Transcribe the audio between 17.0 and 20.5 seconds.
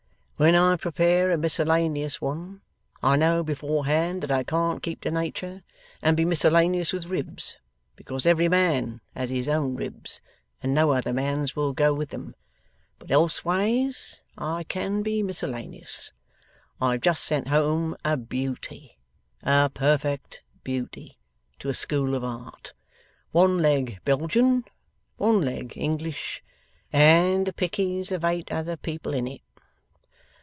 just sent home a Beauty a perfect